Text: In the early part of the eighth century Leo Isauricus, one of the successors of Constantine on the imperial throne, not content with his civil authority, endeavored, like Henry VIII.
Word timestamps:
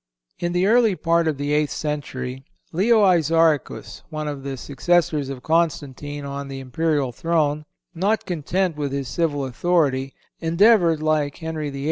In 0.39 0.53
the 0.53 0.65
early 0.65 0.95
part 0.95 1.27
of 1.27 1.37
the 1.37 1.53
eighth 1.53 1.69
century 1.69 2.43
Leo 2.71 3.05
Isauricus, 3.05 4.01
one 4.09 4.27
of 4.27 4.41
the 4.41 4.57
successors 4.57 5.29
of 5.29 5.43
Constantine 5.43 6.25
on 6.25 6.47
the 6.47 6.59
imperial 6.59 7.11
throne, 7.11 7.65
not 7.93 8.25
content 8.25 8.77
with 8.77 8.91
his 8.91 9.07
civil 9.07 9.45
authority, 9.45 10.15
endeavored, 10.39 11.03
like 11.03 11.37
Henry 11.37 11.69
VIII. 11.69 11.79